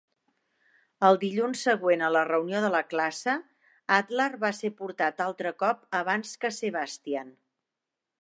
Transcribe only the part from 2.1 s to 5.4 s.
la reunió de la classe, Adler va se portat